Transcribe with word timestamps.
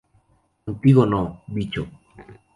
Contigo 0.65 1.05
no, 1.05 1.43
bicho 1.45 1.85